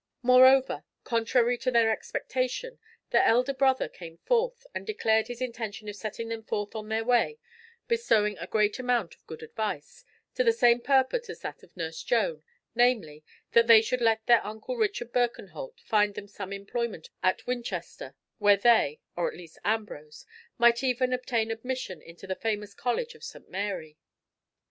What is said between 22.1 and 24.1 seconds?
the famous college of St. Mary.